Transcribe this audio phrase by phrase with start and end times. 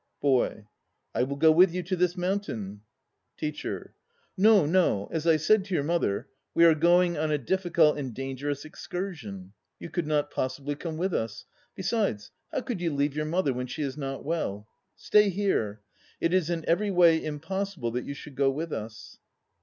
[0.19, 0.65] BOY.
[1.13, 2.79] I will go with you to the mountains.
[3.37, 3.93] TEACHER.
[4.35, 5.07] No, no.
[5.11, 9.53] As I said to your mother, we are going on a difficult and dangerous excursion.
[9.77, 11.45] You could not possibly come with us.
[11.75, 14.67] Be sides, how could you leave your mother when she is not well?
[14.95, 15.81] Stay here.
[16.19, 19.19] It is in every way impossible that you should go with us.